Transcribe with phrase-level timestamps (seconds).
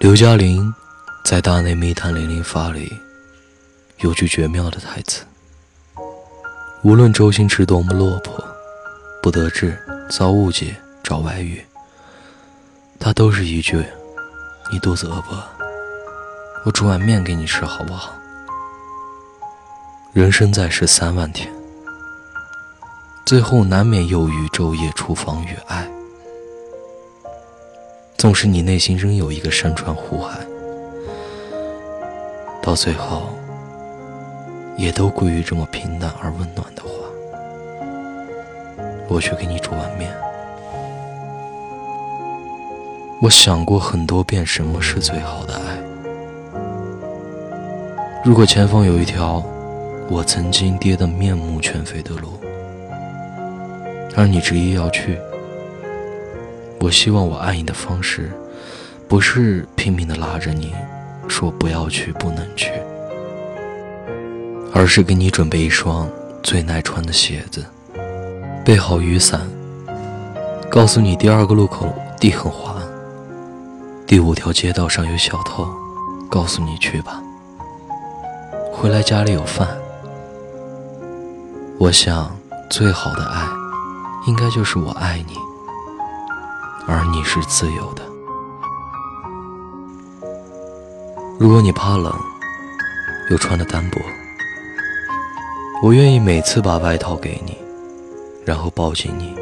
[0.00, 0.74] 刘嘉玲
[1.22, 2.90] 在《大内密探零零发》里
[3.98, 5.22] 有句绝妙的台词
[6.82, 8.42] ：“无论周星驰多么落魄，
[9.22, 9.78] 不得志、
[10.08, 11.62] 遭误解、找外遇，
[12.98, 13.84] 他都是一句
[14.72, 15.44] ‘你肚子饿不饿？
[16.64, 18.14] 我煮碗面给你吃好不好？’
[20.14, 21.52] 人生在世三万天，
[23.26, 25.86] 最后难免又遇昼夜厨房与爱。”
[28.20, 30.40] 纵使你内心仍有一个山川湖海，
[32.60, 33.30] 到最后
[34.76, 36.90] 也都归于这么平淡而温暖的话。
[39.08, 40.14] 我去给你煮碗面。
[43.22, 45.78] 我想过很多遍，什么是最好的爱？
[48.22, 49.42] 如果前方有一条
[50.10, 52.38] 我曾经跌得面目全非的路，
[54.14, 55.18] 而你执意要去。
[56.80, 58.32] 我希望我爱你的方式，
[59.06, 60.74] 不是拼命的拉着你
[61.28, 62.72] 说不要去、不能去，
[64.72, 66.08] 而是给你准备一双
[66.42, 67.66] 最耐穿的鞋子，
[68.64, 69.42] 备好雨伞，
[70.70, 72.82] 告诉你第二个路口地很滑，
[74.06, 75.68] 第五条街道上有小偷，
[76.30, 77.22] 告诉你去吧。
[78.72, 79.68] 回来家里有饭。
[81.78, 82.34] 我想，
[82.70, 83.46] 最好的爱，
[84.26, 85.49] 应该就是我爱你。
[86.90, 88.02] 而你是自由的。
[91.38, 92.12] 如果你怕冷，
[93.30, 94.00] 又穿的单薄，
[95.84, 97.56] 我愿意每次把外套给你，
[98.44, 99.36] 然后抱紧你。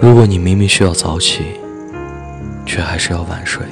[0.00, 1.60] 如果你明明需要早起，
[2.64, 3.66] 却还是要晚睡，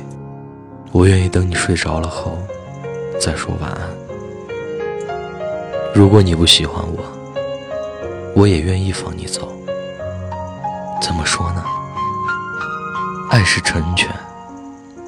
[0.93, 2.37] 我愿意等你睡着了后
[3.19, 3.81] 再说晚安。
[5.95, 7.03] 如果你不喜欢我，
[8.37, 9.51] 我也愿意放你走。
[11.01, 11.65] 怎么说呢？
[13.31, 14.09] 爱是成全，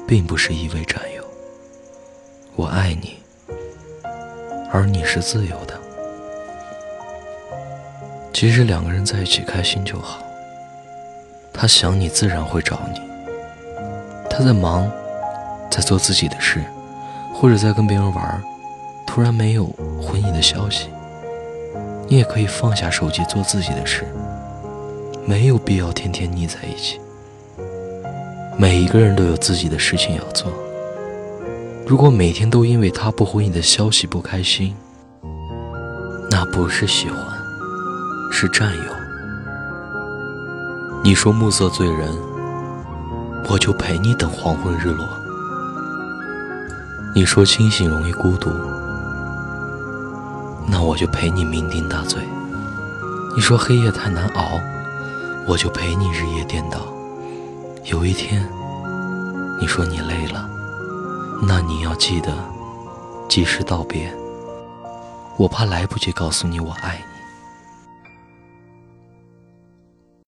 [0.07, 1.21] 并不是一味占有。
[2.55, 3.17] 我爱你，
[4.71, 5.77] 而你是自由的。
[8.31, 10.23] 其实两个人在一起开心就好。
[11.51, 13.01] 他想你，自然会找你。
[14.29, 14.89] 他在忙，
[15.69, 16.63] 在做自己的事，
[17.33, 18.41] 或者在跟别人玩，
[19.05, 19.65] 突然没有
[20.01, 20.87] 回你的消息，
[22.07, 24.07] 你也可以放下手机做自己的事，
[25.25, 27.01] 没有必要天天腻在一起。
[28.57, 30.51] 每一个人都有自己的事情要做。
[31.87, 34.73] 如果每天都因为他不回你的消息不开心，
[36.29, 37.17] 那不是喜欢，
[38.31, 38.83] 是占有。
[41.03, 42.09] 你说暮色醉人，
[43.49, 45.05] 我就陪你等黄昏日落。
[47.15, 48.49] 你说清醒容易孤独，
[50.67, 52.21] 那我就陪你酩酊大醉。
[53.35, 54.61] 你说黑夜太难熬，
[55.47, 56.92] 我就陪你日夜颠倒。
[57.85, 58.41] 有一天，
[59.59, 60.49] 你说你累了，
[61.45, 62.33] 那你要记得
[63.27, 64.09] 及时道别。
[65.37, 67.12] 我怕来不及告诉你我爱你。